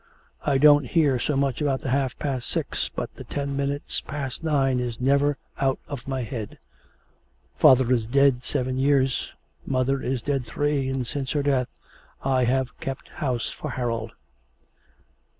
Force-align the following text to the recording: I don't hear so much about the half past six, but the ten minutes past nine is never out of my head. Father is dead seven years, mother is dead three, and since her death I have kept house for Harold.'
I 0.43 0.57
don't 0.57 0.87
hear 0.87 1.19
so 1.19 1.37
much 1.37 1.61
about 1.61 1.81
the 1.81 1.91
half 1.91 2.17
past 2.17 2.49
six, 2.49 2.89
but 2.89 3.13
the 3.13 3.23
ten 3.23 3.55
minutes 3.55 4.01
past 4.01 4.43
nine 4.43 4.79
is 4.79 4.99
never 4.99 5.37
out 5.59 5.77
of 5.87 6.07
my 6.07 6.23
head. 6.23 6.57
Father 7.55 7.91
is 7.93 8.07
dead 8.07 8.41
seven 8.43 8.79
years, 8.79 9.29
mother 9.63 10.01
is 10.01 10.23
dead 10.23 10.43
three, 10.43 10.89
and 10.89 11.05
since 11.05 11.33
her 11.33 11.43
death 11.43 11.67
I 12.23 12.45
have 12.45 12.79
kept 12.79 13.09
house 13.21 13.51
for 13.51 13.69
Harold.' 13.69 14.13